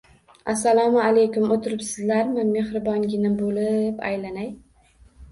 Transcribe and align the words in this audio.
Assalomu 0.51 1.01
alaykum, 1.07 1.43
oʻtiribsizlarmi 1.55 2.45
mehribongina 2.53 3.31
boʻlib, 3.41 4.01
aylanay 4.09 4.49